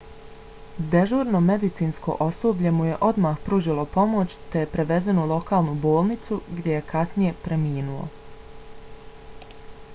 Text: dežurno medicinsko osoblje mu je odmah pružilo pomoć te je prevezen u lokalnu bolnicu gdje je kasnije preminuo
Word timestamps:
dežurno 0.93 1.39
medicinsko 1.49 2.11
osoblje 2.25 2.71
mu 2.77 2.87
je 2.91 2.95
odmah 3.09 3.37
pružilo 3.49 3.85
pomoć 3.97 4.33
te 4.55 4.63
je 4.63 4.69
prevezen 4.71 5.19
u 5.23 5.25
lokalnu 5.33 5.75
bolnicu 5.83 6.41
gdje 6.57 6.73
je 6.77 6.83
kasnije 6.95 7.35
preminuo 7.45 8.09